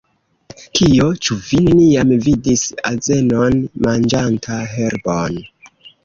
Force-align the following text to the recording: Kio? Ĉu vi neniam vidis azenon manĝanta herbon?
Kio? 0.77 1.09
Ĉu 1.25 1.35
vi 1.49 1.57
neniam 1.65 2.13
vidis 2.27 2.63
azenon 2.91 3.59
manĝanta 3.89 4.57
herbon? 4.73 5.37